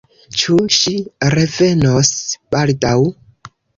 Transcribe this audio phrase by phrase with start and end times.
[0.43, 0.93] Ĉu ŝi
[1.35, 2.11] revenos
[2.57, 2.99] baldaŭ?